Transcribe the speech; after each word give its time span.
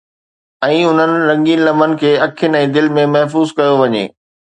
۽ 0.67 0.77
انهن 0.91 1.11
رنگين 1.31 1.61
لمحن 1.67 1.91
کي 2.03 2.11
اکين 2.27 2.57
۽ 2.61 2.71
دل 2.79 2.89
۾ 2.97 3.05
محفوظ 3.17 3.53
ڪيو 3.61 3.75
وڃي. 3.83 4.03